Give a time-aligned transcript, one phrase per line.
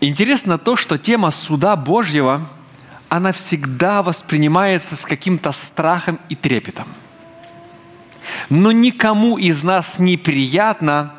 [0.00, 2.40] Интересно то, что тема суда Божьего,
[3.08, 6.86] она всегда воспринимается с каким-то страхом и трепетом.
[8.48, 11.14] Но никому из нас неприятно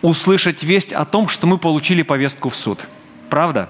[0.00, 2.86] услышать весть о том, что мы получили повестку в суд.
[3.28, 3.68] Правда?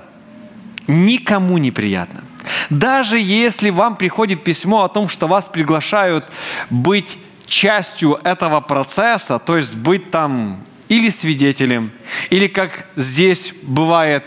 [0.86, 2.22] Никому неприятно.
[2.70, 6.24] Даже если вам приходит письмо о том, что вас приглашают
[6.70, 10.58] быть частью этого процесса, то есть быть там
[10.89, 11.91] или свидетелем,
[12.30, 14.25] или как здесь бывает,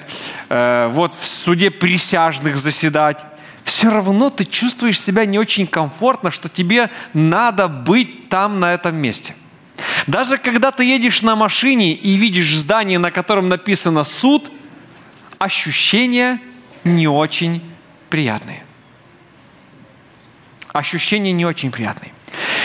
[0.50, 3.20] э, вот в суде присяжных заседать,
[3.63, 8.95] все равно ты чувствуешь себя не очень комфортно, что тебе надо быть там на этом
[8.95, 9.35] месте.
[10.08, 14.52] Даже когда ты едешь на машине и видишь здание, на котором написано суд,
[15.38, 16.40] ощущения
[16.84, 17.62] не очень
[18.10, 18.63] приятные.
[20.73, 22.12] Ощущения не очень приятные.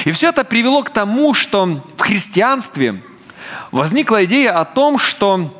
[0.05, 3.03] И все это привело к тому, что в христианстве
[3.71, 5.51] возникла идея о том, что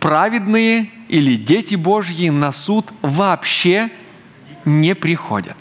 [0.00, 3.90] праведные или дети Божьи на суд вообще
[4.64, 5.56] не приходят.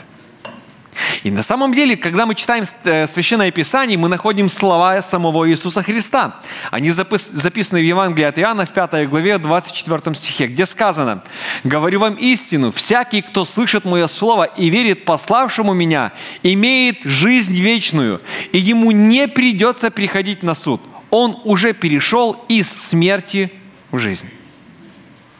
[1.23, 5.83] И на самом деле, когда мы читаем э, Священное Писание, мы находим слова самого Иисуса
[5.83, 6.39] Христа.
[6.71, 11.23] Они записаны в Евангелии от Иоанна в 5 главе 24 стихе, где сказано,
[11.63, 16.11] «Говорю вам истину, всякий, кто слышит Мое Слово и верит пославшему Меня,
[16.43, 20.81] имеет жизнь вечную, и ему не придется приходить на суд.
[21.09, 23.51] Он уже перешел из смерти
[23.91, 24.29] в жизнь».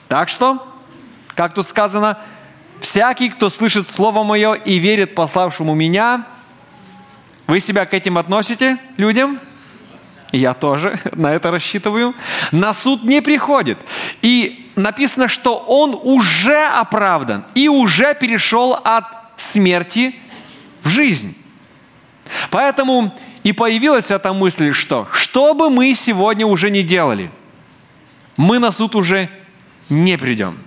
[0.07, 0.65] Так что,
[1.35, 2.17] как тут сказано,
[2.79, 6.25] Всякий, кто слышит Слово Мое и верит пославшему Меня,
[7.47, 9.39] вы себя к этим относите, людям?
[10.31, 12.13] Я тоже на это рассчитываю.
[12.51, 13.79] На суд не приходит.
[14.21, 19.05] И написано, что он уже оправдан и уже перешел от
[19.37, 20.15] смерти
[20.83, 21.35] в жизнь.
[22.51, 23.13] Поэтому
[23.47, 27.29] и появилась эта мысль, что что бы мы сегодня уже не делали,
[28.35, 29.29] мы на суд уже
[29.89, 30.57] не придем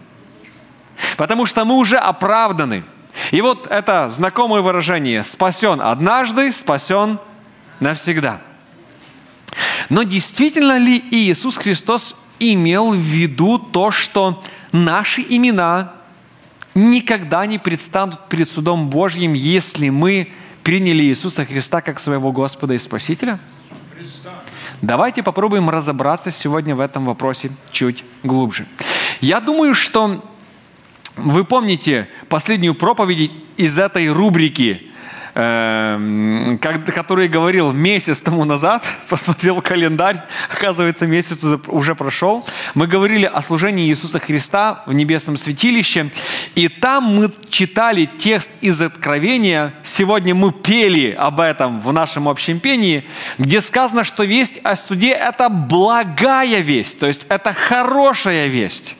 [1.16, 2.82] потому что мы уже оправданы.
[3.30, 7.18] И вот это знакомое выражение «спасен однажды, спасен
[7.80, 8.40] навсегда».
[9.88, 15.92] Но действительно ли Иисус Христос имел в виду то, что наши имена
[16.74, 22.78] никогда не предстанут перед судом Божьим, если мы приняли Иисуса Христа как своего Господа и
[22.78, 23.38] Спасителя?
[24.82, 28.66] Давайте попробуем разобраться сегодня в этом вопросе чуть глубже.
[29.20, 30.24] Я думаю, что
[31.16, 34.89] вы помните последнюю проповедь из этой рубрики,
[35.34, 42.46] который говорил месяц тому назад, посмотрел календарь, оказывается, месяц уже прошел.
[42.74, 46.10] Мы говорили о служении Иисуса Христа в небесном святилище,
[46.54, 52.60] и там мы читали текст из Откровения, сегодня мы пели об этом в нашем общем
[52.60, 53.04] пении,
[53.38, 58.96] где сказано, что весть о суде– это благая весть, то есть это хорошая весть.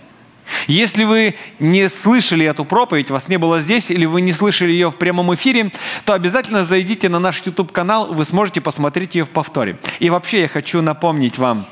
[0.67, 4.91] Если вы не слышали эту проповедь, вас не было здесь, или вы не слышали ее
[4.91, 5.73] в прямом эфире,
[6.05, 9.79] то обязательно зайдите на наш YouTube-канал, вы сможете посмотреть ее в повторе.
[9.99, 11.67] И вообще я хочу напомнить вам,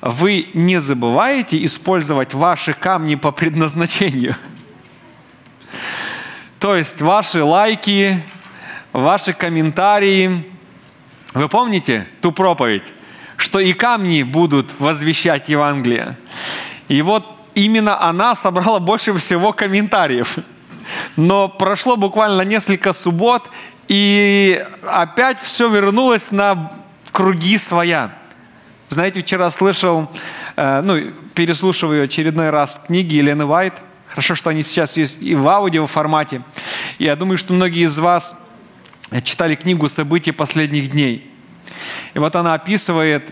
[0.00, 4.34] вы не забываете использовать ваши камни по предназначению.
[6.58, 8.22] То есть ваши лайки,
[8.92, 10.44] ваши комментарии.
[11.32, 12.92] Вы помните ту проповедь,
[13.36, 16.18] что и камни будут возвещать Евангелие?
[16.88, 20.38] И вот именно она собрала больше всего комментариев.
[21.16, 23.48] Но прошло буквально несколько суббот,
[23.88, 26.72] и опять все вернулось на
[27.12, 28.12] круги своя.
[28.88, 30.10] Знаете, вчера слышал,
[30.56, 33.74] э, ну, переслушиваю очередной раз книги Елены Вайт.
[34.08, 36.42] Хорошо, что они сейчас есть и в аудио формате.
[36.98, 38.36] Я думаю, что многие из вас
[39.22, 41.30] читали книгу «События последних дней».
[42.14, 43.30] И вот она описывает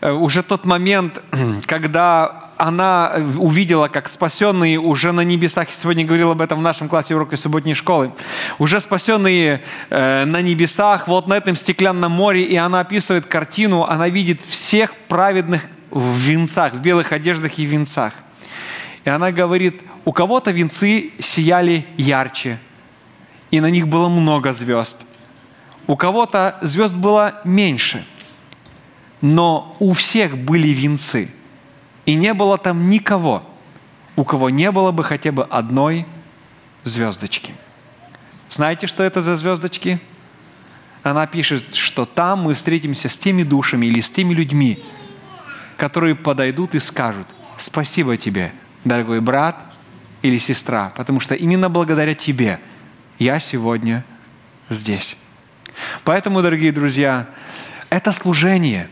[0.00, 1.20] э, уже тот момент,
[1.66, 6.90] когда она увидела, как спасенные уже на небесах, я сегодня говорил об этом в нашем
[6.90, 8.12] классе урока субботней школы,
[8.58, 14.10] уже спасенные э, на небесах, вот на этом стеклянном море, и она описывает картину, она
[14.10, 18.12] видит всех праведных в венцах, в белых одеждах и венцах.
[19.06, 22.58] И она говорит, у кого-то венцы сияли ярче,
[23.50, 24.98] и на них было много звезд.
[25.86, 28.04] У кого-то звезд было меньше,
[29.22, 31.30] но у всех были венцы–
[32.10, 33.44] и не было там никого,
[34.16, 36.06] у кого не было бы хотя бы одной
[36.82, 37.54] звездочки.
[38.48, 40.00] Знаете, что это за звездочки?
[41.04, 44.82] Она пишет, что там мы встретимся с теми душами или с теми людьми,
[45.76, 47.28] которые подойдут и скажут,
[47.58, 48.52] спасибо тебе,
[48.84, 49.56] дорогой брат
[50.22, 52.58] или сестра, потому что именно благодаря тебе
[53.20, 54.04] я сегодня
[54.68, 55.16] здесь.
[56.02, 57.28] Поэтому, дорогие друзья,
[57.88, 58.88] это служение,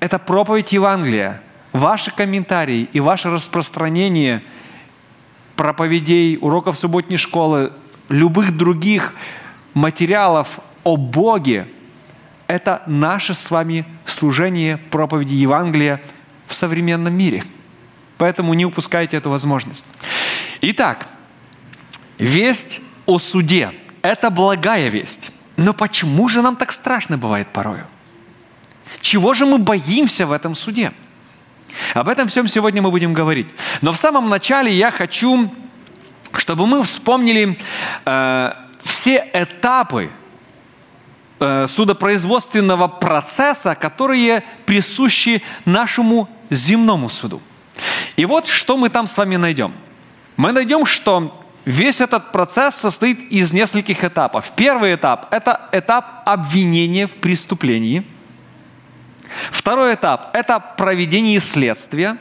[0.00, 1.40] это проповедь Евангелия–
[1.72, 4.42] ваши комментарии и ваше распространение
[5.56, 7.72] проповедей, уроков субботней школы,
[8.08, 9.14] любых других
[9.74, 11.68] материалов о Боге–
[12.46, 16.02] это наше с вами служение проповеди Евангелия
[16.46, 17.42] в современном мире.
[18.18, 19.86] Поэтому не упускайте эту возможность.
[20.60, 21.06] Итак,
[22.18, 23.72] весть о суде–
[24.02, 25.30] это благая весть.
[25.56, 27.86] Но почему же нам так страшно бывает порою?
[29.00, 30.92] Чего же мы боимся в этом суде?
[31.94, 33.48] Об этом всем сегодня мы будем говорить.
[33.80, 35.52] Но в самом начале я хочу,
[36.34, 37.58] чтобы мы вспомнили
[38.04, 38.52] э,
[38.82, 40.10] все этапы
[41.40, 47.40] э, судопроизводственного процесса, которые присущи нашему земному суду.
[48.16, 49.72] И вот что мы там с вами найдем.
[50.36, 54.52] Мы найдем, что весь этот процесс состоит из нескольких этапов.
[54.56, 58.04] Первый этап– это этап обвинения в преступлении.
[59.50, 62.16] Второй этап– это проведение следствия.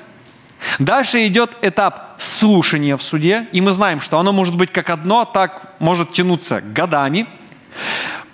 [0.80, 5.26] Дальше идет этап слушания в суде, и мы знаем, что оно может быть как одно,
[5.26, 7.28] так может тянуться годами.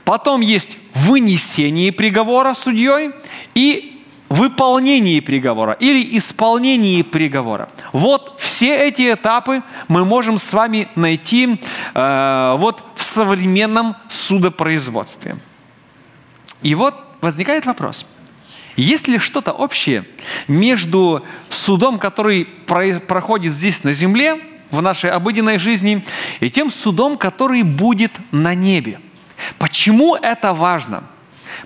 [0.04, 3.12] Потом есть вынесение приговора судьей
[3.56, 7.70] и выполнении приговора или исполнении приговора.
[7.94, 11.60] Вот все эти этапы мы можем с вами найти
[11.94, 15.38] э, вот в современном судопроизводстве.
[16.62, 18.06] И вот возникает вопрос.
[18.78, 20.06] Есть ли что-то общее
[20.48, 24.40] между судом, который проходит здесь на земле,
[24.70, 26.06] в нашей обыденной жизни,
[26.40, 29.00] и тем судом, который будет на небе?
[29.58, 31.04] Почему это важно?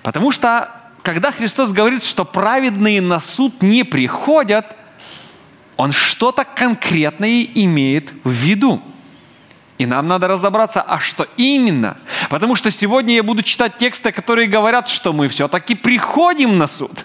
[0.02, 0.70] Потому что
[1.02, 4.74] когда Христос говорит, что праведные на суд не приходят,
[5.76, 8.82] Он что-то конкретное имеет в виду.
[9.78, 11.98] И нам надо разобраться, а что именно?
[12.32, 17.04] Потому что сегодня я буду читать тексты, которые говорят, что мы все-таки приходим на суд.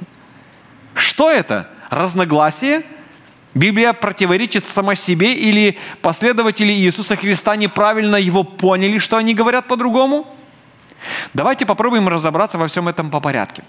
[0.94, 1.68] Что это?
[1.90, 2.84] Разногласие?
[3.54, 10.34] Библия противоречит сама себе или последователи Иисуса Христа неправильно его поняли, что они говорят по-другому?
[11.34, 13.66] Давайте попробуем разобраться во всем этом по порядке.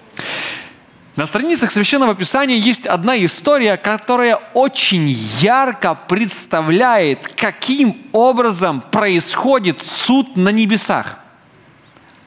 [1.17, 5.09] На страницах Священного Писания есть одна история, которая очень
[5.41, 11.19] ярко представляет, каким образом происходит суд на небесах.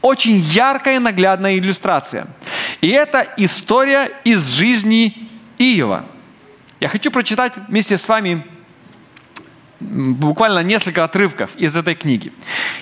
[0.02, 2.28] Очень яркая наглядная иллюстрация.
[2.82, 6.06] И это история из жизни Иова.
[6.80, 8.46] Я хочу прочитать вместе с вами
[9.80, 12.32] буквально несколько отрывков из этой книги.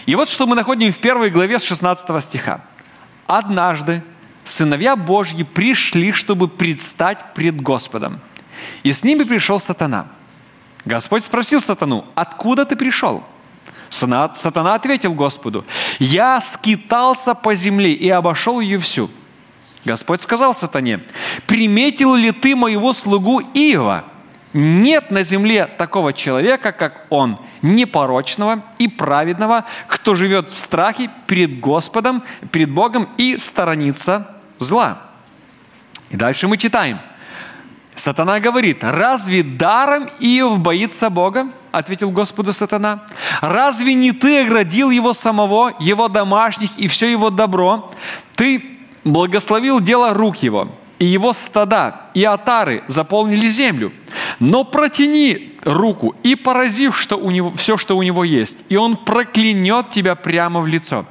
[0.06, 2.62] И вот что мы находим в первой главе с 16 стиха.
[3.28, 4.02] «Однажды
[4.44, 8.20] сыновья Божьи пришли, чтобы предстать пред Господом.
[8.84, 10.08] И с ними пришел сатана.
[10.86, 13.24] Господь спросил сатану, откуда ты пришел?
[13.90, 15.66] Сатана ответил Господу,
[16.00, 19.10] я скитался по земле и обошел ее всю.
[19.86, 21.00] Господь сказал сатане,
[21.48, 24.04] приметил ли ты моего слугу Иова–
[24.54, 31.60] нет на земле такого человека, как он, непорочного и праведного, кто живет в страхе перед
[31.60, 34.28] Господом, перед Богом и сторонится
[34.58, 35.02] зла.
[36.10, 37.00] И дальше мы читаем.
[37.96, 41.48] Сатана говорит, разве даром Иов боится Бога?
[41.72, 43.04] Ответил Господу сатана.
[43.42, 47.92] Разве не ты оградил его самого, его домашних и все его добро?
[48.36, 48.64] Ты
[49.04, 50.70] благословил дело рук его
[51.00, 53.92] и его стада, и отары заполнили землю.
[54.40, 58.98] Но протяни руку и поразив что у него, все, что у него есть, и он
[58.98, 61.06] проклянет тебя прямо в лицо.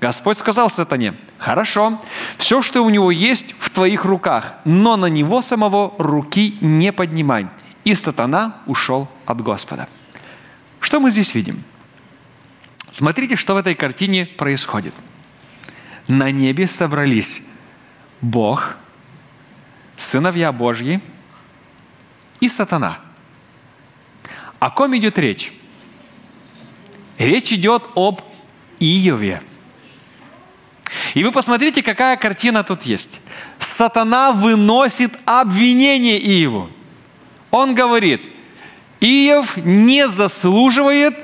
[0.00, 2.00] Господь сказал сатане, хорошо,
[2.38, 7.48] все, что у него есть, в твоих руках, но на него самого руки не поднимай.
[7.84, 9.88] И сатана ушел от Господа.
[10.80, 11.62] Что мы здесь видим?
[12.90, 14.94] Смотрите, что в этой картине происходит.
[16.08, 17.42] На небе собрались
[18.20, 18.76] Бог–
[20.00, 21.00] сыновья Божьи
[22.40, 22.98] и сатана.
[24.58, 25.52] О ком идет речь?
[27.18, 28.22] Речь идет об
[28.78, 29.42] Иове.
[31.14, 33.20] И вы посмотрите, какая картина тут есть.
[33.58, 36.70] Сатана выносит обвинение Иову.
[37.50, 38.22] Он говорит,
[39.00, 41.14] Иов не заслуживает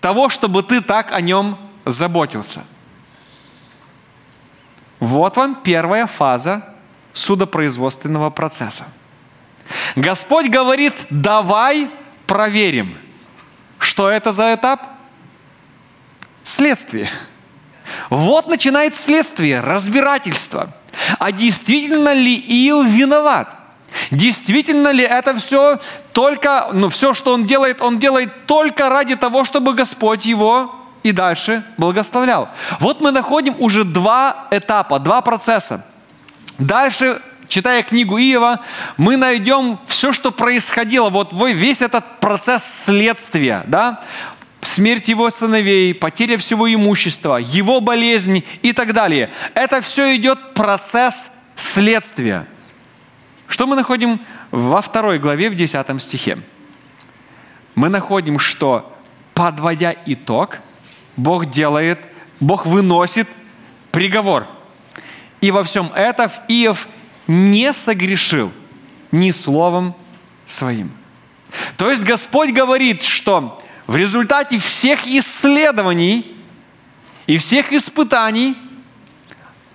[0.00, 2.64] того, чтобы ты так о нем заботился.
[5.00, 6.74] Вот вам первая фаза
[7.12, 8.84] судопроизводственного процесса.
[9.96, 11.90] Господь говорит, давай
[12.26, 12.96] проверим.
[13.78, 14.82] Что это за этап?
[16.42, 17.10] Следствие.
[18.10, 20.68] Вот начинает следствие, разбирательство.
[21.18, 23.48] А действительно ли Иов виноват?
[24.10, 25.78] Действительно ли это все
[26.12, 31.12] только, ну все, что он делает, он делает только ради того, чтобы Господь его и
[31.12, 32.48] дальше благословлял.
[32.80, 35.84] Вот мы находим уже два этапа, два процесса.
[36.58, 38.60] Дальше читая книгу Иова,
[38.96, 44.00] мы найдем все, что происходило, вот весь этот процесс следствия, да,
[44.66, 49.30] смерть его сыновей, потеря всего имущества, его болезнь и так далее.
[49.54, 52.46] Это все идет процесс следствия.
[53.46, 56.38] Что мы находим во второй главе, в 10 стихе?
[57.74, 58.92] Мы находим, что
[59.34, 60.60] подводя итог,
[61.16, 61.98] Бог делает,
[62.40, 63.28] Бог выносит
[63.92, 64.46] приговор.
[65.40, 66.88] И во всем этом Иов
[67.26, 68.52] не согрешил
[69.12, 69.94] ни словом
[70.46, 70.90] своим.
[71.76, 76.36] То есть Господь говорит, что в результате всех исследований
[77.26, 78.56] и всех испытаний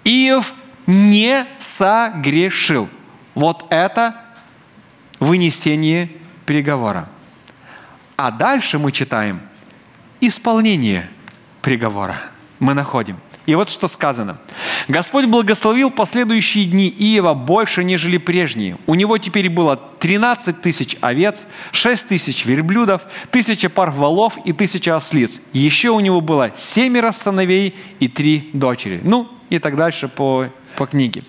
[0.04, 0.54] Иов
[0.88, 2.90] не согрешил.
[3.36, 4.16] Вот это
[5.20, 6.10] вынесение
[6.46, 7.08] приговора.
[8.16, 9.42] А дальше мы читаем
[10.20, 11.10] исполнение
[11.62, 12.18] приговора.
[12.60, 14.38] Мы находим– и вот что сказано.
[14.88, 18.78] Господь благословил последующие дни Иова больше, нежели прежние.
[18.86, 24.96] У него теперь было 13 тысяч овец, 6 тысяч верблюдов, тысяча пар валов и тысяча
[24.96, 25.40] ослиц.
[25.54, 29.00] Еще у него было семеро сыновей и три дочери.
[29.04, 31.24] Ну, и так дальше по, по книге.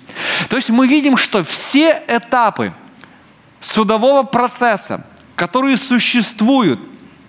[0.49, 2.75] То есть мы видим, что все этапы
[3.61, 6.81] судового процесса, которые существуют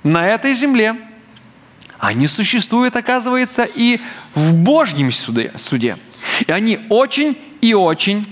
[0.03, 0.95] на этой земле–
[2.01, 3.99] они существуют, оказывается, и
[4.33, 5.53] в Божьем суде.
[5.55, 5.97] суде.
[6.47, 8.25] И они очень и очень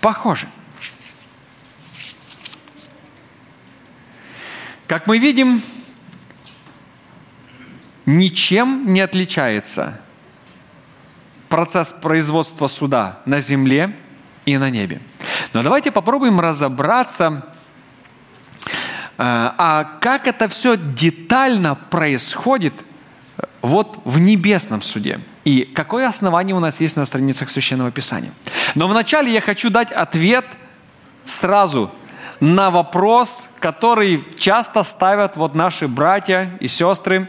[0.00, 0.48] похожи.
[4.86, 5.60] Как мы видим,
[8.06, 10.00] ничем не отличается
[11.50, 13.94] процесс производства суда на земле
[14.46, 15.02] и на небе.
[15.52, 17.46] Но давайте попробуем разобраться,
[18.64, 18.70] э,
[19.18, 22.72] а как это все детально происходит–
[23.62, 25.20] вот в небесном суде.
[25.44, 28.32] И какое основание у нас есть на страницах Священного Писания.
[28.74, 30.44] Но вначале я хочу дать ответ
[31.24, 31.90] сразу
[32.40, 37.28] на вопрос, который часто ставят вот наши братья и сестры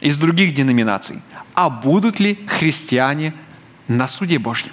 [0.00, 1.20] из других деноминаций.
[1.54, 3.34] А будут ли христиане
[3.88, 4.72] на суде Божьем?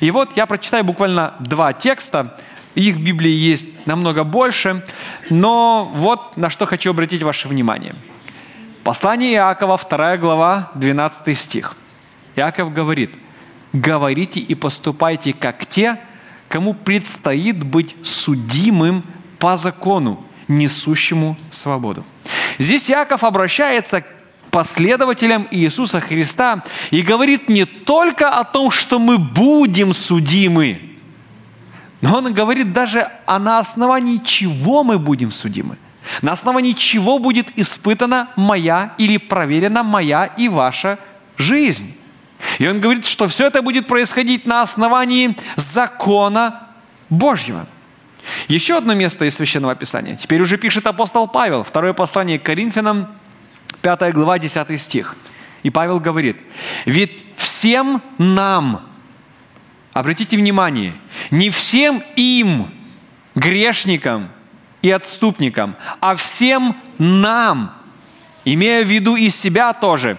[0.00, 2.38] И вот я прочитаю буквально два текста.
[2.74, 4.84] Их в Библии есть намного больше,
[5.30, 7.94] но вот на что хочу обратить ваше внимание–
[8.84, 11.76] Послание Иакова, 2 глава, 12 стих.
[12.34, 13.10] Иаков говорит,
[13.74, 15.98] «Говорите и поступайте, как те,
[16.48, 19.02] кому предстоит быть судимым
[19.38, 22.04] по закону, несущему свободу».
[22.58, 24.06] Здесь Иаков обращается к
[24.50, 30.80] последователям Иисуса Христа и говорит не только о том, что мы будем судимы,
[32.00, 35.76] но он говорит даже, а на основании чего мы будем судимы–
[36.22, 40.98] на основании чего будет испытана моя или проверена моя и ваша
[41.36, 41.96] жизнь.
[42.58, 46.68] И он говорит, что все это будет происходить на основании закона
[47.08, 47.66] Божьего.
[48.48, 50.16] Еще одно место из Священного Писания.
[50.16, 53.08] Теперь уже пишет апостол Павел, второе послание к Коринфянам,
[53.82, 55.16] 5 глава, 10 стих.
[55.62, 56.38] И Павел говорит,
[56.84, 58.82] ведь всем нам,
[59.92, 60.94] обратите внимание,
[61.30, 62.66] не всем им,
[63.34, 64.30] грешникам–
[64.82, 67.72] и отступникам, а всем нам,
[68.44, 70.16] имея в виду и себя тоже,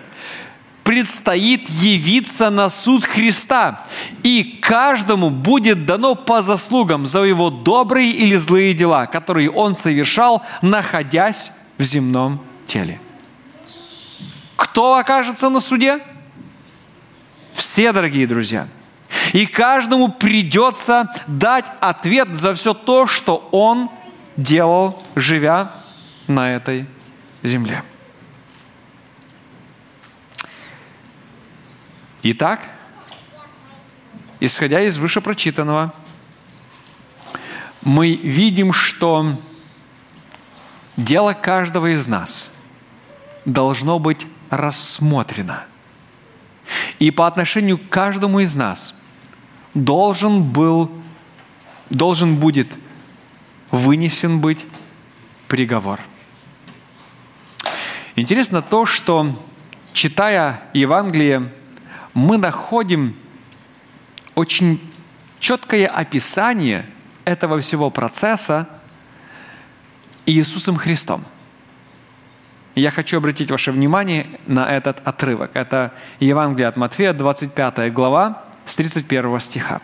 [0.84, 3.86] предстоит явиться на суд Христа,
[4.24, 10.42] и каждому будет дано по заслугам за его добрые или злые дела, которые он совершал,
[10.62, 13.00] находясь в земном теле.
[14.56, 16.00] Кто окажется на суде?
[17.54, 18.68] Все, дорогие друзья.
[19.34, 23.90] И каждому придется дать ответ за все то, что он
[24.42, 25.72] делал, живя
[26.28, 26.86] на этой
[27.44, 27.84] земле.
[32.24, 32.62] Итак,
[34.40, 35.94] исходя из вышепрочитанного,
[37.82, 39.34] мы видим, что
[40.98, 42.48] дело каждого из нас
[43.46, 45.66] должно быть рассмотрено.
[47.00, 48.94] И по отношению к каждому из нас
[49.74, 50.92] должен был,
[51.90, 52.68] должен будет
[53.72, 54.66] вынесен быть
[55.48, 56.00] приговор.
[58.16, 59.30] Интересно то, что,
[59.94, 61.50] читая Евангелие,
[62.14, 63.16] мы находим
[64.36, 64.80] очень
[65.40, 66.86] четкое описание
[67.26, 68.68] этого всего процесса
[70.26, 71.24] Иисусом Христом.
[72.76, 75.52] Я хочу обратить ваше внимание на этот отрывок.
[75.54, 79.82] Это Евангелие от Матфея, 25 глава, с 31 стиха.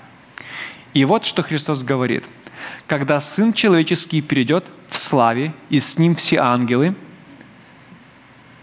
[0.93, 2.25] И вот что Христос говорит–
[2.87, 6.95] когда Сын Человеческий перейдет в славе, и с Ним все ангелы,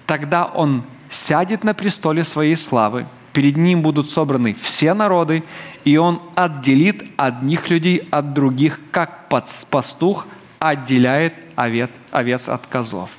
[0.06, 5.42] тогда Он сядет на престоле Своей славы, перед ним будут собраны все народы,
[5.84, 10.26] и он отделит одних людей от других, как пастух
[10.60, 13.10] отделяет овец, от козлов.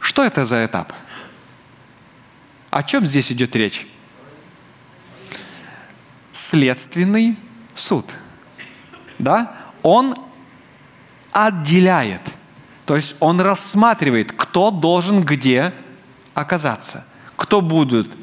[0.00, 0.92] Что это за этап?
[2.70, 3.86] О чем здесь идет речь?
[6.32, 7.36] Следственный
[7.74, 8.04] суд.
[9.18, 9.52] Да?
[9.82, 10.14] Он
[11.32, 12.20] отделяет.
[12.86, 15.72] То есть он рассматривает, кто должен где
[16.34, 17.04] оказаться.
[17.36, 18.16] Кто будут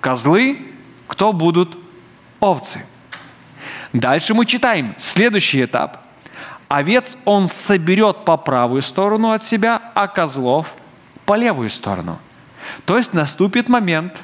[0.00, 0.58] козлы,
[1.06, 1.78] кто будут
[2.40, 2.84] овцы.
[3.92, 6.04] Дальше мы читаем следующий этап.
[6.68, 10.74] Овец он соберет по правую сторону от себя, а козлов
[11.24, 12.18] по левую сторону.
[12.84, 14.20] То есть наступит момент,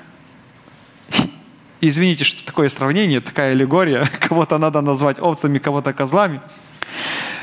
[1.82, 6.40] извините, что такое сравнение, такая аллегория, кого-то надо назвать овцами, кого-то козлами,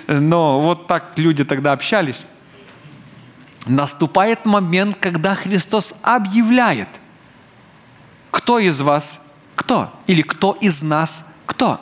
[0.07, 2.25] но вот так люди тогда общались.
[3.67, 6.87] Наступает момент, когда Христос объявляет,
[8.31, 9.19] кто из вас
[9.59, 9.93] кто?
[10.07, 11.81] Или кто из нас кто?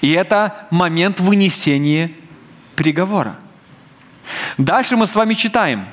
[0.00, 2.10] И это момент вынесения
[2.74, 3.36] приговора.
[4.58, 5.86] Дальше мы с вами читаем.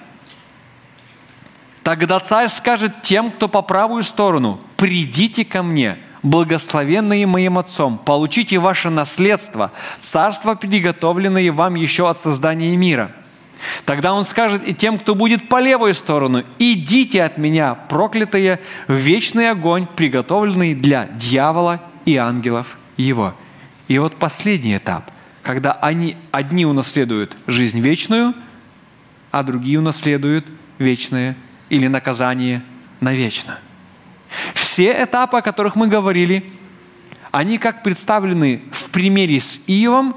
[1.84, 8.58] Тогда царь скажет тем, кто по правую сторону, «Придите ко мне, благословенные моим Отцом, получите
[8.58, 13.12] ваше наследство, царство, приготовленное вам еще от создания мира».
[13.86, 18.94] Тогда он скажет и тем, кто будет по левую сторону, «Идите от меня, проклятые, в
[18.94, 23.34] вечный огонь, приготовленный для дьявола и ангелов его».
[23.90, 25.12] И вот последний этап,
[25.44, 28.34] когда они, одни унаследуют жизнь вечную,
[29.32, 30.46] а другие унаследуют
[30.78, 31.36] вечное
[31.70, 32.62] или наказание
[33.00, 33.60] навечно.
[34.54, 36.50] Все этапы, о которых мы говорили,
[37.32, 40.16] они как представлены в примере с Иовом,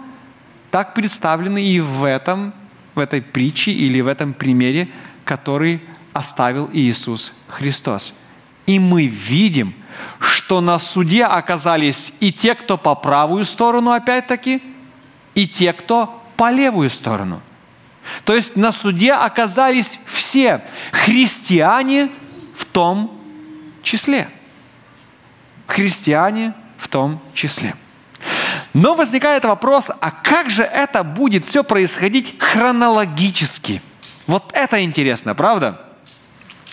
[0.71, 2.53] так представлены и в этом
[2.97, 4.89] в этой притче или в этом примере,
[5.25, 8.15] который оставил Иисус Христос.
[8.65, 9.75] И мы видим,
[10.19, 14.63] что на суде оказались и те, кто по правую сторону, опять-таки,
[15.35, 17.43] и те, кто по левую сторону.
[18.25, 23.11] То есть на суде оказались все христиане в том
[23.83, 24.29] числе.
[25.67, 27.75] Христиане в том числе.
[28.75, 33.81] Но возникает вопрос, а как же это будет все происходить хронологически?
[34.27, 35.81] Вот это интересно, правда?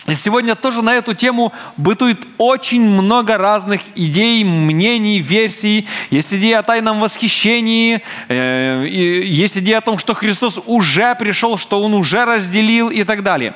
[0.06, 5.88] И сегодня тоже на эту тему бытует очень много разных идей, мнений, версий.
[6.10, 11.82] Есть идея о тайном восхищении, э, есть идея о том, что Христос уже пришел, что
[11.82, 13.54] Он уже разделил и так далее.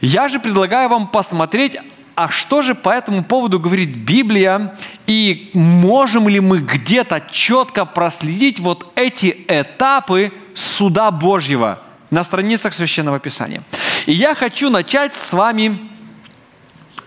[0.00, 1.76] Я же предлагаю вам посмотреть,
[2.14, 4.74] а что же по этому поводу говорит Библия,
[5.06, 11.80] и можем ли мы где-то четко проследить вот эти этапы суда Божьего
[12.10, 13.62] на страницах Священного Писания.
[14.06, 15.78] И я хочу начать с вами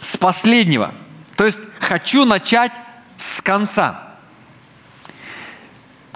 [0.01, 0.93] с последнего.
[1.35, 2.71] То есть хочу начать
[3.15, 4.07] с конца.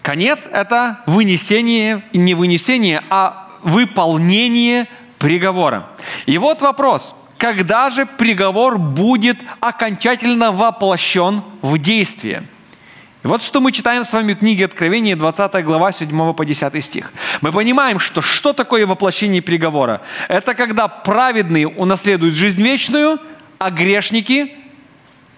[0.01, 4.87] Конец– это вынесение, не вынесение, а выполнение
[5.21, 5.87] приговора.
[6.25, 12.43] И вот вопрос– когда же приговор будет окончательно воплощен в действие.
[13.23, 16.85] И вот что мы читаем с вами в книге Откровения, 20 глава, 7 по 10
[16.85, 17.11] стих.
[17.41, 20.01] Мы понимаем, что что такое воплощение приговора?
[20.27, 23.17] Это когда праведные унаследуют жизнь вечную,
[23.57, 24.53] а грешники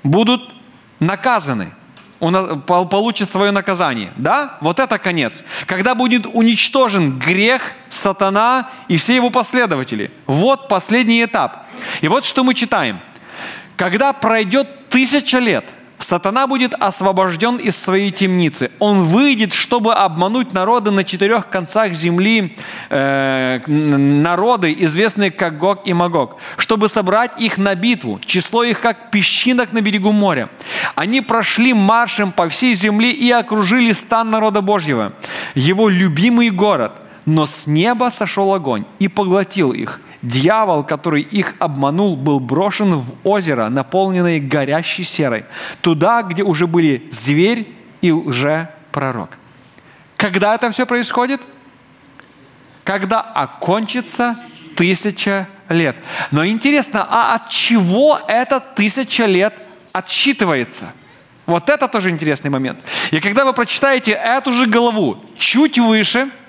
[0.04, 0.54] будут
[1.00, 1.72] наказаны–
[2.24, 4.12] он получит свое наказание.
[4.16, 4.58] Да?
[4.62, 5.44] Вот это конец.
[5.66, 10.10] Когда будет уничтожен грех, сатана и все его последователи.
[10.26, 11.66] Вот последний этап.
[12.02, 13.00] И вот что мы читаем.
[13.76, 15.66] Когда пройдет тысяча лет–
[16.04, 18.72] Сатана будет освобожден из своей темницы.
[18.80, 22.56] Он выйдет, чтобы обмануть народы на четырех концах земли,
[22.90, 28.20] э, народы, известные как Гог и Магог, чтобы собрать их на битву.
[28.26, 30.50] Число их как песчинок на берегу моря.
[30.96, 35.14] Они прошли маршем по всей земле и окружили стан народа Божьего,
[35.56, 36.94] его любимый город.
[37.26, 43.14] Но с неба сошел огонь и поглотил их– Дьявол, который их обманул, был брошен в
[43.26, 45.44] озеро, наполненное горящей серой,
[45.82, 47.68] туда, где уже были зверь
[48.02, 49.38] и лже-пророк.
[50.16, 51.42] Когда это все происходит?
[52.86, 54.38] Когда окончится
[54.78, 55.98] тысяча лет.
[56.32, 59.54] Но интересно, а от чего эта тысяча лет
[59.92, 60.94] отсчитывается?
[61.46, 62.80] Вот это тоже интересный момент.
[63.12, 66.30] И когда вы прочитаете эту же главу чуть выше–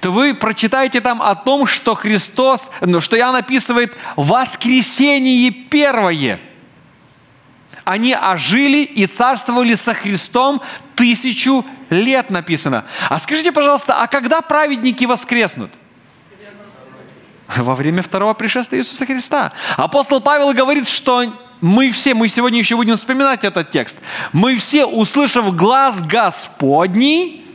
[0.00, 6.38] то вы прочитаете там о том, что Христос, ну, что Иоанн описывает воскресение первое.
[7.84, 10.60] Они ожили и царствовали со Христом
[10.94, 12.84] тысячу лет написано.
[13.08, 15.70] А скажите, пожалуйста, а когда праведники воскреснут?
[17.56, 19.52] Во время второго пришествия Иисуса Христа.
[19.78, 24.00] Апостол Павел говорит, что мы все, мы сегодня еще будем вспоминать этот текст,
[24.32, 27.47] мы все, услышав глаз Господний,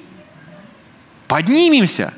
[1.28, 2.14] поднимемся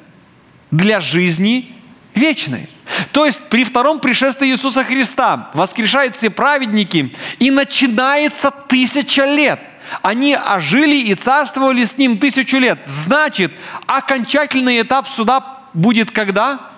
[0.71, 1.73] для жизни
[2.13, 2.67] вечной.
[3.11, 9.59] То есть при втором пришествии Иисуса Христа воскрешают все праведники, и начинается тысяча лет.
[10.01, 12.79] Они ожили и царствовали с Ним тысячу лет.
[12.85, 13.51] Значит,
[13.85, 16.71] окончательный этап суда будет когда?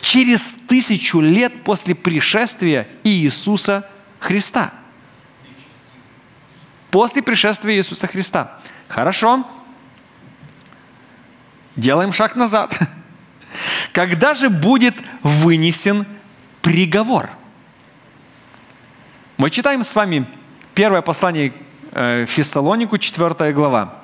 [0.00, 4.72] Через тысячу лет после пришествия Иисуса Христа.
[6.90, 8.58] После пришествия Иисуса Христа.
[8.88, 9.46] Хорошо.
[11.76, 12.78] Делаем шаг назад.
[13.92, 16.06] Когда же будет вынесен
[16.62, 17.30] приговор?
[19.36, 20.26] Мы читаем с вами
[20.74, 21.52] первое послание
[21.92, 23.96] э, Фессалонику, 4 глава.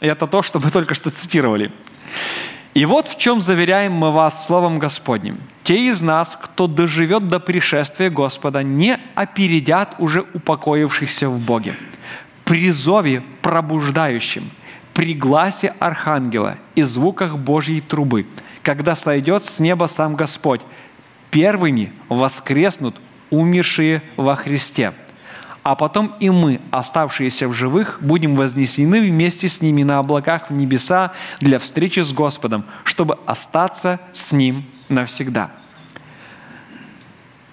[0.00, 1.72] Это то, что мы только что цитировали.
[2.74, 5.38] «И вот в чем заверяем мы вас Словом Господним.
[5.64, 11.74] Те из нас, кто доживет до пришествия Господа, не опередят уже упокоившихся в Боге.
[12.44, 14.50] При зове пробуждающим,
[14.96, 18.26] при гласе архангела и звуках Божьей трубы–
[18.66, 20.60] когда сойдет с неба сам Господь.
[21.30, 22.96] Первыми воскреснут
[23.30, 24.92] умершие во Христе.
[25.62, 30.52] А потом и мы, оставшиеся в живых, будем вознесены вместе с ними на облаках в
[30.52, 35.52] небеса для встречи с Господом, чтобы остаться с Ним навсегда.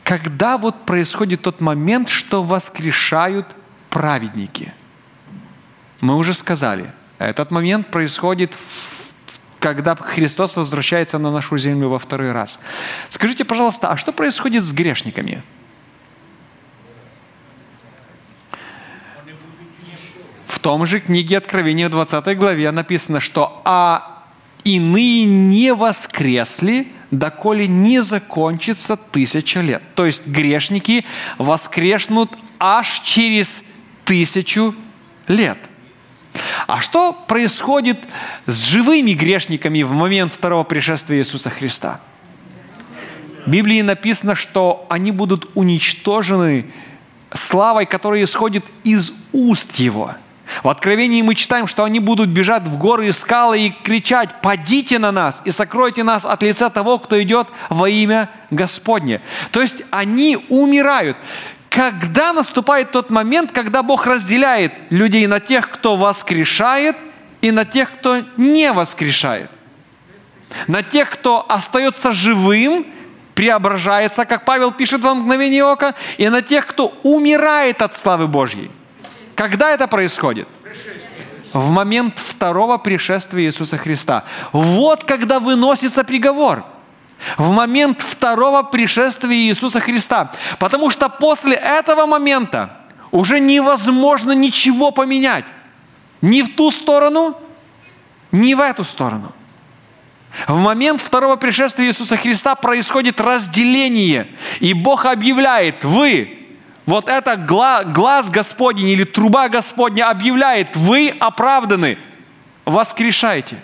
[0.03, 3.45] Когда вот происходит тот момент, что воскрешают
[3.91, 4.73] праведники?
[6.01, 8.58] Мы уже сказали, этот момент происходит
[9.63, 12.60] когда Христос возвращается на нашу землю во второй раз.
[13.08, 15.41] Скажите, пожалуйста, а что происходит с грешниками?
[20.45, 24.26] В том же книге Откровения 20 главе написано, что «А
[24.65, 29.82] иные не воскресли, доколе не закончится тысяча лет».
[29.95, 31.06] То есть грешники
[31.38, 33.63] воскреснут аж через
[34.04, 34.76] тысячу
[35.30, 35.58] лет–
[36.67, 38.00] а что происходит
[38.46, 42.00] с живыми грешниками в момент второго пришествия Иисуса Христа?
[43.46, 46.65] В Библии написано, что они будут уничтожены
[47.34, 50.15] славой, которая исходит из уст Его.
[50.62, 55.00] В Откровении мы читаем, что они будут бежать в горы и скалы и кричать, «Падите
[55.00, 59.22] на нас и сокройте нас от лица того, кто идет во имя Господне».
[59.52, 61.17] То есть они умирают
[61.74, 66.96] когда наступает тот момент, когда Бог разделяет людей на тех, кто воскрешает,
[67.42, 69.50] и на тех, кто не воскрешает.
[70.68, 72.86] На тех, кто остается живым,
[73.34, 78.70] преображается, как Павел пишет в мгновение ока, и на тех, кто умирает от славы Божьей.
[79.34, 80.48] Когда это происходит?
[81.54, 84.26] В момент второго пришествия Иисуса Христа.
[84.52, 86.64] Вот когда выносится приговор–
[87.38, 90.32] в момент второго пришествия Иисуса Христа.
[90.60, 92.78] Потому что после этого момента
[93.12, 95.46] уже невозможно ничего поменять.
[96.22, 97.38] Ни в ту сторону,
[98.32, 99.32] ни в эту сторону.
[100.48, 104.28] В момент второго пришествия Иисуса Христа происходит разделение.
[104.60, 106.40] И Бог объявляет, вы,
[106.86, 112.00] вот это глаз Господень или труба Господня объявляет, вы оправданы,
[112.66, 113.58] воскрешайте.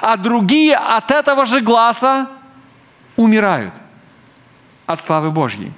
[0.00, 2.28] А другие от этого же глаза
[3.16, 3.74] умирают
[4.86, 5.72] от славы Божьей.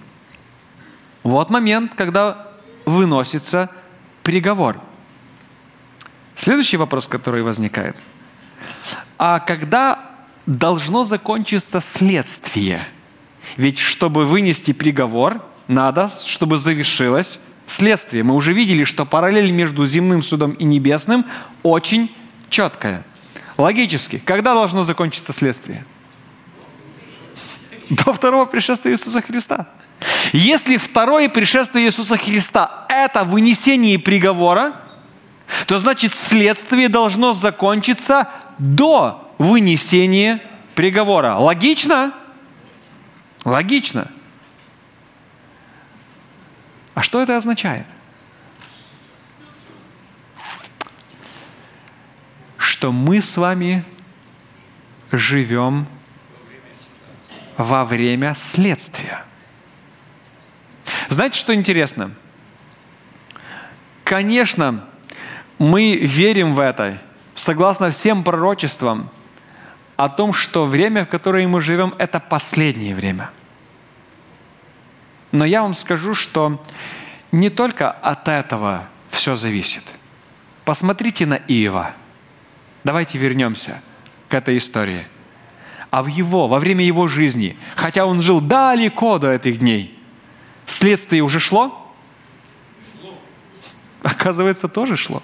[1.23, 2.49] Вот момент, когда
[2.85, 3.71] выносится
[4.23, 4.81] приговор.
[6.35, 7.97] Следующий вопрос, который возникает.
[9.19, 10.01] А когда
[10.47, 12.81] должно закончиться следствие?
[13.57, 18.23] Ведь чтобы вынести приговор, надо, чтобы завершилось следствие.
[18.23, 21.25] Мы уже видели, что параллель между земным судом и небесным
[21.63, 22.15] очень
[22.51, 23.05] четкая.
[23.57, 25.85] Логически, когда должно закончиться следствие?–
[27.91, 29.69] до второго пришествия Иисуса Христа.
[30.33, 34.75] Если второе пришествие Иисуса Христа– это вынесение приговора,
[35.67, 40.43] то значит следствие должно закончиться до вынесения
[40.75, 41.37] приговора.
[41.37, 42.13] Логично?
[43.45, 44.09] Логично.
[46.95, 47.87] А что это означает?
[52.57, 53.85] Что мы с вами
[55.13, 55.87] живем
[57.57, 59.25] во время следствия.
[61.09, 62.11] Знаете, что интересно?
[64.05, 64.85] Конечно,
[65.59, 66.99] мы верим в это,
[67.35, 69.11] согласно всем пророчествам,
[69.97, 73.31] о том, что время, в которое мы живем, это последнее время.
[75.33, 76.63] Но я вам скажу, что
[77.33, 79.83] не только от этого все зависит.
[80.65, 81.93] Посмотрите на Иова.
[82.85, 83.81] Давайте вернемся
[84.29, 85.07] к этой истории–
[85.97, 89.99] а в его, во время его жизни, хотя он жил далеко до этих дней,
[90.67, 91.91] следствие уже шло?
[94.03, 95.23] Оказывается, тоже шло.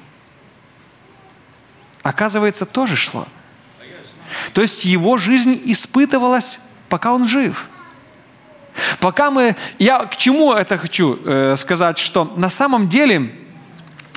[2.02, 3.28] Оказывается, тоже шло.
[4.54, 6.58] То есть его жизнь испытывалась,
[6.88, 7.68] пока он жив.
[8.98, 9.56] Пока мы...
[9.78, 13.30] Я к чему это хочу э, сказать, что на самом деле,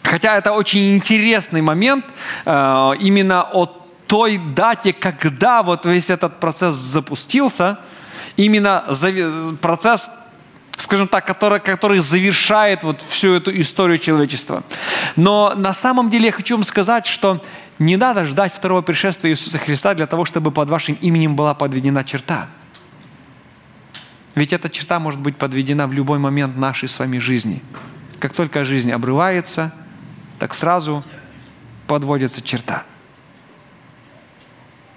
[0.03, 2.05] хотя это очень интересный момент,
[2.45, 7.79] э, именно о той дате, когда вот весь этот процесс запустился,
[8.37, 8.83] именно
[9.61, 10.09] процесс
[10.77, 14.63] скажем так, который, который завершает вот всю эту историю человечества.
[15.15, 17.41] Но на самом деле я хочу вам сказать, что
[17.79, 22.03] не надо ждать второго пришествия Иисуса Христа для того, чтобы под вашим именем была подведена
[22.03, 22.47] черта.
[24.35, 27.61] Ведь эта черта может быть подведена в любой момент нашей с вами жизни.
[28.19, 29.73] Как только жизнь обрывается,
[30.39, 31.03] так сразу
[31.87, 32.83] подводится черта.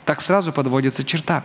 [0.09, 1.45] Так сразу подводится черта.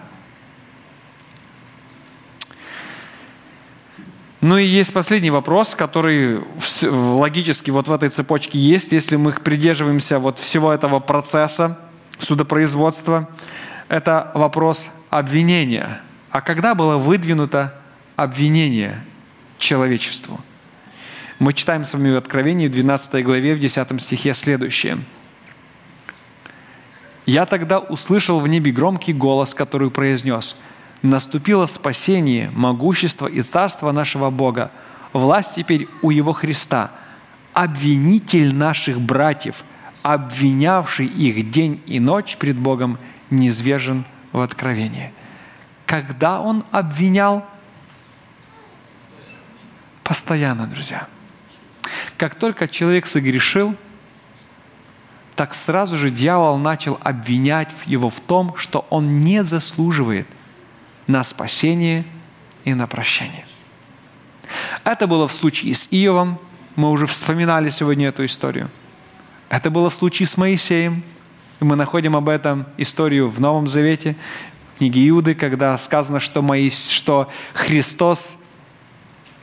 [4.40, 6.40] Ну и есть последний вопрос, который
[6.82, 11.78] логически вот в этой цепочке есть, если мы придерживаемся вот всего этого процесса
[12.20, 13.30] судопроизводства.
[13.90, 16.02] Это вопрос обвинения.
[16.30, 17.78] А когда было выдвинуто
[18.16, 19.04] обвинение
[19.58, 20.40] человечеству?
[21.38, 25.00] Мы читаем с вами в Откровении в 12 главе, в 10 стихе следующее.
[27.26, 30.56] «Я тогда услышал в небе громкий голос, который произнес–
[31.04, 34.72] наступило спасение, могущество и царство нашего Бога.
[35.12, 36.92] Власть теперь у Его Христа.
[37.54, 39.64] Обвинитель наших братьев,
[40.02, 42.98] обвинявший их день и ночь пред Богом,
[43.30, 45.14] низвержен в откровение.
[45.86, 47.46] Когда он обвинял?
[50.04, 51.08] Постоянно, друзья.
[52.18, 53.76] Как только человек согрешил,
[55.36, 60.28] так сразу же дьявол начал обвинять его в том, что он не заслуживает–
[61.08, 62.06] на спасение
[62.64, 63.46] и на прощение.
[64.84, 66.40] Это было в случае с Иовом.
[66.76, 68.70] Мы уже вспоминали сегодня эту историю.
[69.50, 71.04] Это было в случае с Моисеем.
[71.60, 74.16] И мы находим об этом историю в Новом Завете,
[74.74, 76.88] в книге Иуды, когда сказано, что, Моис...
[76.88, 78.38] что Христос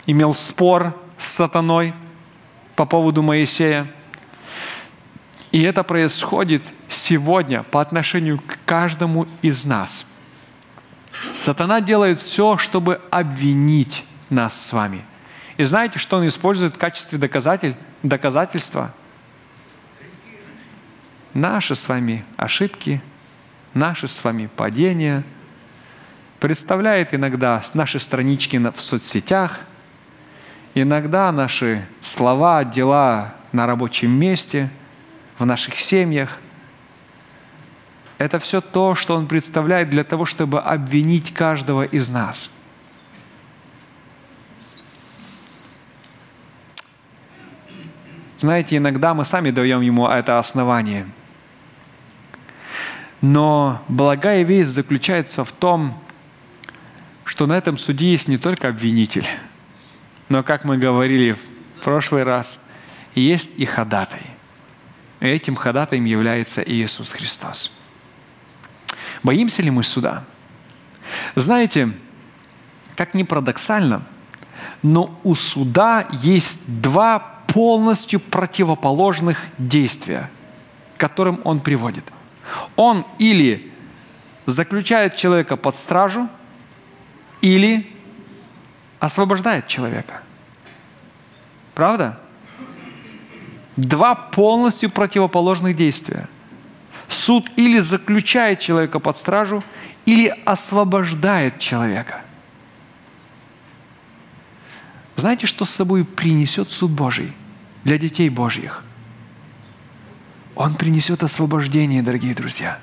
[0.07, 1.95] имел спор с сатаной
[2.75, 3.87] по поводу Моисея.
[5.53, 10.07] И это происходит сегодня по отношению к каждому из нас–
[11.35, 15.05] Сатана делает все, чтобы обвинить нас с вами.
[15.57, 18.93] И знаете, что он использует в качестве доказатель, доказательства?
[21.35, 23.03] Наши с вами ошибки,
[23.75, 25.23] наши с вами падения.
[26.41, 29.61] Представляет иногда наши странички в соцсетях,
[30.75, 34.71] иногда наши слова, дела на рабочем месте,
[35.41, 36.39] в наших семьях–
[38.21, 42.51] это все то, что Он представляет для того, чтобы обвинить каждого из нас.
[48.37, 51.07] Знаете, иногда мы сами даем Ему это основание.
[53.23, 55.95] Но благая весть заключается в том,
[57.25, 59.27] что на этом суде есть не только обвинитель,
[60.29, 62.67] но, как мы говорили в прошлый раз,
[63.15, 64.40] есть и ходатай.
[65.21, 67.71] Этим ходатаем является Иисус Христос.
[69.23, 70.25] Боимся ли мы суда?
[71.35, 71.91] Знаете,
[72.97, 74.03] как ни парадоксально,
[74.83, 80.31] но у суда есть два полностью противоположных действия,
[80.97, 82.05] к которым он приводит.
[82.77, 83.73] Он или
[84.47, 86.29] заключает человека под стражу,
[87.43, 87.91] или
[88.99, 90.23] освобождает человека.
[91.75, 92.19] Правда?
[93.81, 96.29] Два полностью противоположных действия–
[97.09, 99.65] суд или заключает человека под стражу,
[100.05, 102.21] или освобождает человека.
[105.17, 107.33] Знаете, что с собой принесет суд Божий
[107.85, 108.85] для детей Божьих?
[110.57, 112.79] Он принесет освобождение, дорогие друзья.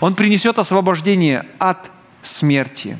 [0.00, 1.88] Он принесет освобождение от
[2.22, 2.96] смерти,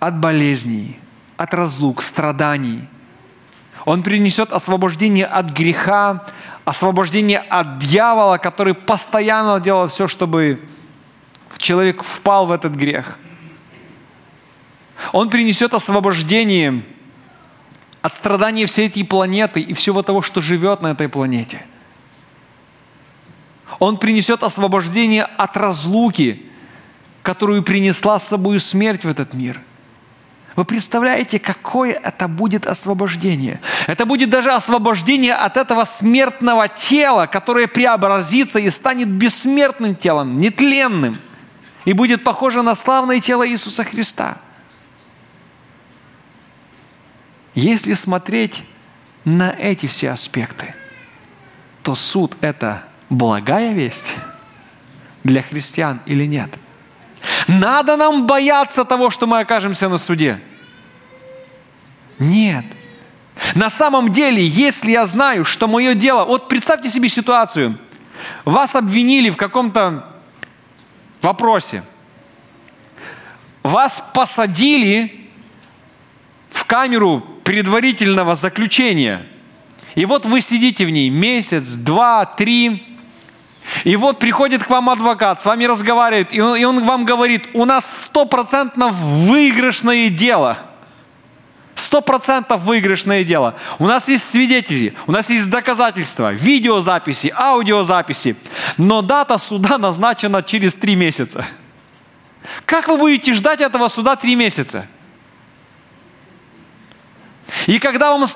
[0.00, 0.98] от болезней,
[1.36, 2.88] от разлук, страданий.
[3.84, 6.24] Он принесет освобождение от греха,
[6.64, 10.66] освобождение от дьявола, который постоянно делал все, чтобы
[11.58, 13.18] человек впал в этот грех.
[15.12, 16.82] Он принесет освобождение
[18.00, 21.64] от страданий всей этой планеты и всего того, что живет на этой планете.
[23.78, 26.46] Он принесет освобождение от разлуки,
[27.22, 29.60] которую принесла с собой смерть в этот мир–
[30.56, 33.60] вы представляете, какое это будет освобождение?
[33.88, 41.18] Это будет даже освобождение от этого смертного тела, которое преобразится и станет бессмертным телом, нетленным,
[41.84, 44.38] и будет похоже на славное тело Иисуса Христа.
[47.54, 48.62] Если смотреть
[49.24, 50.74] на эти все аспекты,
[51.82, 54.14] то суд– это благая весть
[55.24, 56.50] для христиан или нет?
[57.48, 60.40] Надо нам бояться того, что мы окажемся на суде?
[62.18, 62.64] Нет.
[63.54, 66.24] На самом деле, если я знаю, что мое дело...
[66.24, 67.78] Вот представьте себе ситуацию.
[68.44, 70.06] Вас обвинили в каком-то
[71.20, 71.82] вопросе.
[73.62, 75.28] Вас посадили
[76.50, 79.26] в камеру предварительного заключения.
[79.94, 82.93] И вот вы сидите в ней месяц, два, три.
[83.84, 87.48] И вот приходит к вам адвокат, с вами разговаривает, и он, и он вам говорит,
[87.54, 90.58] у нас стопроцентно выигрышное дело–
[91.94, 93.54] сто процентов выигрышное дело.
[93.78, 98.34] У нас есть свидетели, у нас есть доказательства, видеозаписи, аудиозаписи.
[98.76, 101.46] Но дата суда назначена через три месяца.
[102.64, 104.88] Как вы будете ждать этого суда три месяца?
[107.66, 108.28] И когда, вам,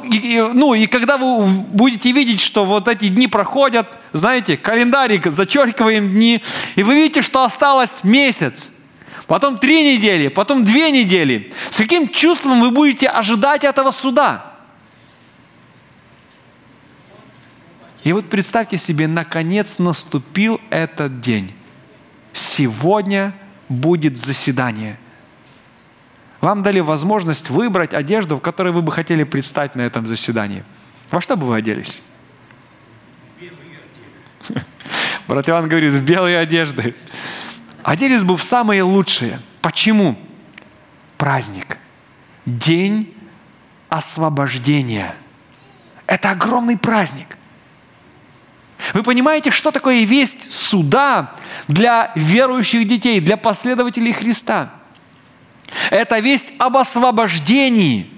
[0.55, 6.43] ну, и когда вы будете видеть, что вот эти дни проходят, знаете, календарик, зачеркиваем дни,
[6.77, 8.71] и вы видите, что осталось месяц,
[9.27, 11.53] потом три недели, потом две недели.
[11.71, 14.55] С каким чувством вы будете ожидать этого суда?
[18.05, 21.53] И вот представьте себе, наконец наступил этот день.
[22.33, 23.35] Сегодня
[23.69, 24.99] будет заседание.
[26.41, 30.65] Вам дали возможность выбрать одежду, в которой вы бы хотели предстать на этом заседании.
[31.11, 32.03] Во что бы вы оделись?
[35.29, 36.95] Брат Иван говорит, в белые одежды.
[37.83, 39.41] Оделись бы в самые лучшие.
[39.61, 40.17] Почему?
[41.17, 41.79] Праздник.
[42.47, 43.13] День
[43.89, 45.15] освобождения.
[46.07, 47.37] Это огромный праздник.
[48.95, 51.35] Вы понимаете, что такое весть суда
[51.67, 54.73] для верующих детей, для последователей Христа?
[55.91, 58.11] Это весть об освобождении.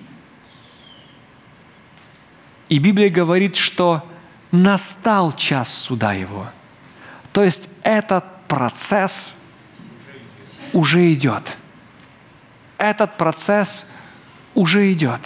[2.69, 4.07] И Библия говорит, что
[4.53, 6.49] настал час суда его.
[7.33, 9.33] То есть этот процесс
[10.73, 11.57] уже идет.
[12.79, 13.87] Этот процесс
[14.55, 15.21] уже идет.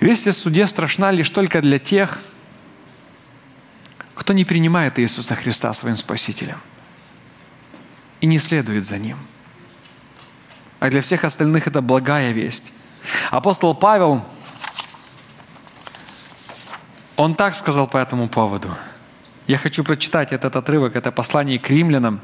[0.00, 2.20] Весть о суде страшна лишь только для тех,
[4.14, 6.60] кто не принимает Иисуса Христа своим Спасителем
[8.20, 9.18] и не следует за Ним.
[10.80, 12.72] А для всех остальных это благая весть.
[13.30, 14.24] Апостол Павел,
[17.16, 18.70] он так сказал по этому поводу–
[19.48, 22.20] я хочу прочитать этот отрывок, это послание к римлянам,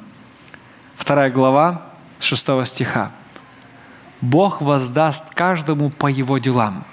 [0.94, 1.86] вторая глава,
[2.20, 3.12] 6 стиха.
[4.20, 6.84] «Бог воздаст каждому по его делам.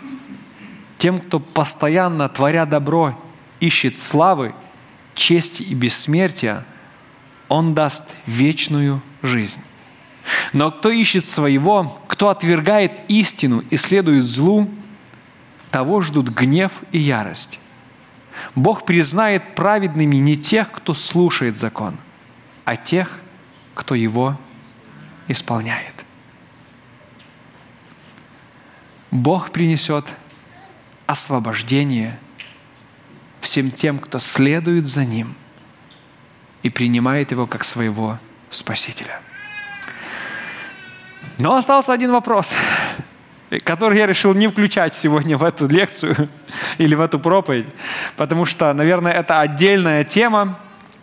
[0.98, 3.20] Тем, кто постоянно, творя добро,
[3.60, 4.56] ищет славы,
[5.16, 6.64] чести и бессмертия,
[7.52, 9.60] Он даст вечную жизнь.
[10.54, 14.70] Но кто ищет своего, кто отвергает истину и следует злу,
[15.70, 17.60] того ждут гнев и ярость.
[18.56, 21.98] Бог признает праведными не тех, кто слушает закон,
[22.64, 23.20] а тех,
[23.74, 24.40] кто его
[25.28, 26.06] исполняет.
[29.12, 30.06] Бог принесет
[31.06, 32.18] освобождение
[33.42, 35.36] всем тем, кто следует за Ним
[36.64, 38.18] и принимает Его как своего
[38.50, 39.20] Спасителя.
[41.38, 42.52] Но остался один вопрос–
[43.60, 46.30] который я решил не включать сегодня в эту лекцию
[46.78, 47.66] или в эту проповедь,
[48.16, 50.58] потому что, наверное, это отдельная тема,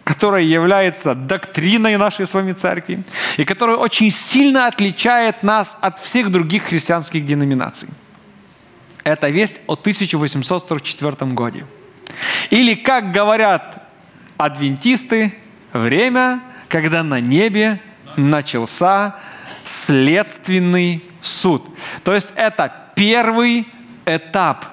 [0.05, 3.05] которая является доктриной нашей с вами церкви
[3.37, 7.89] и которая очень сильно отличает нас от всех других христианских деноминаций.
[9.05, 11.67] Это весть о 1844 годе.
[12.49, 13.83] Или, как говорят
[14.39, 15.35] адвентисты,
[15.79, 17.81] время, когда на небе
[18.17, 19.17] начался
[19.65, 21.65] следственный суд.
[22.05, 23.67] То есть это первый
[24.07, 24.67] этап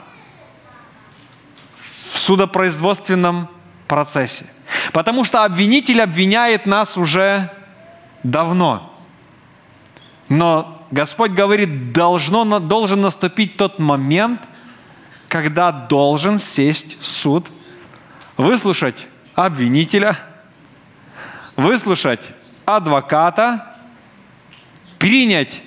[1.75, 3.49] в судопроизводственном
[3.87, 4.45] процессе.
[4.93, 7.51] Потому что обвинитель обвиняет нас уже
[8.23, 8.91] давно.
[10.29, 14.41] Но Господь говорит, должно, должен наступить тот момент,
[15.27, 17.47] когда должен сесть суд,
[18.37, 20.17] выслушать обвинителя,
[21.55, 22.21] выслушать
[22.65, 23.75] адвоката,
[24.97, 25.61] принять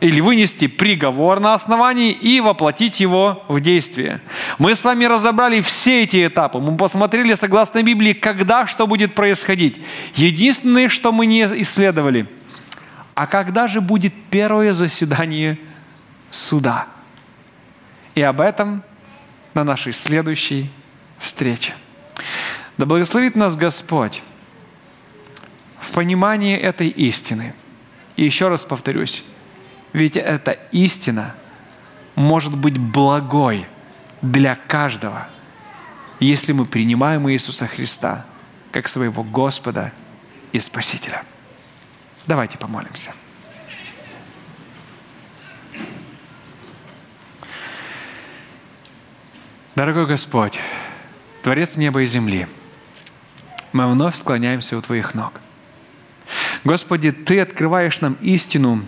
[0.00, 4.20] или вынести приговор на основании и воплотить его в действие.
[4.58, 6.58] Мы с вами разобрали все эти этапы.
[6.58, 9.76] Мы посмотрели, согласно Библии, когда что будет происходить.
[10.14, 12.26] Единственное, что мы не исследовали,
[13.14, 15.58] а когда же будет первое заседание
[16.30, 16.86] суда.
[18.14, 18.82] И об этом
[19.52, 20.70] на нашей следующей
[21.18, 21.74] встрече.
[22.78, 24.22] Да благословит нас Господь
[25.90, 27.52] в понимании этой истины–
[28.20, 29.24] И еще раз повторюсь,
[29.94, 31.34] ведь эта истина
[32.14, 33.66] может быть благой
[34.20, 35.26] для каждого,
[36.18, 38.26] если мы принимаем Иисуса Христа
[38.72, 39.90] как своего Господа
[40.52, 41.22] и Спасителя.
[42.26, 43.14] Давайте помолимся.
[49.76, 50.60] Дорогой Господь,
[51.42, 52.46] Творец неба и земли,
[53.72, 55.40] мы вновь склоняемся у Твоих ног.
[56.64, 58.82] Господи, Ты открываешь нам истину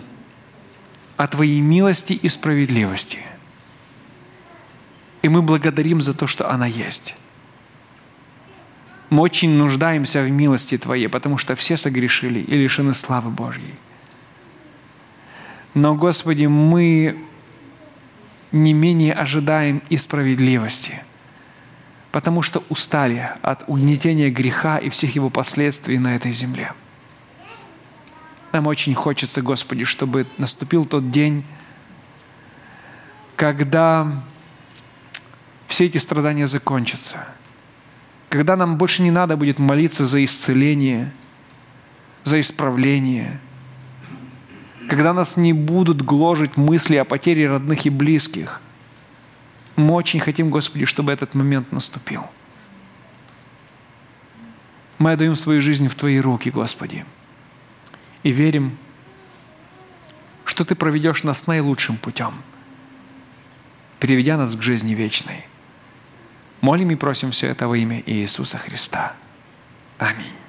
[1.17, 3.19] о Твоей милости и справедливости.
[5.21, 7.15] И мы благодарим за то, что она есть.
[9.09, 13.75] Мы очень нуждаемся в милости Твоей, потому что все согрешили и лишены славы Божьей.
[15.73, 17.17] Но, Господи, мы
[18.51, 21.03] не менее ожидаем и справедливости,
[22.11, 26.71] потому что устали от угнетения греха и всех его последствий на этой земле.
[28.53, 31.43] Нам очень хочется, Господи, чтобы наступил тот день,
[33.35, 34.09] когда
[35.67, 37.27] все эти страдания закончатся,
[38.29, 41.11] когда нам больше не надо будет молиться за исцеление,
[42.23, 43.41] за исправление–
[44.93, 48.61] когда нас не будут гложить мысли о потере родных и близких.
[49.75, 52.25] Мы очень хотим, Господи, чтобы этот момент наступил.
[54.99, 57.05] Мы отдаем свою жизнь в Твои руки, Господи,
[58.23, 58.77] и верим,
[60.45, 62.33] что Ты проведешь нас наилучшим путем,
[63.99, 65.45] приведя нас к жизни вечной.
[66.61, 69.13] Молим и просим все это во имя Иисуса Христа.
[69.97, 70.42] Аминь.